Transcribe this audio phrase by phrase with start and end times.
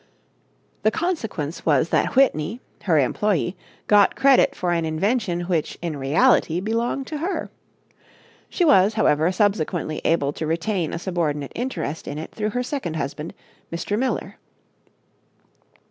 [0.81, 3.55] The consequence was that Whitney her employee
[3.85, 7.51] got credit for an invention which, in reality, belonged to her.
[8.49, 12.95] She was, however, subsequently able to retain a subordinate interest in it through her second
[12.95, 13.35] husband,
[13.71, 13.95] Mr.
[13.95, 14.37] Miller.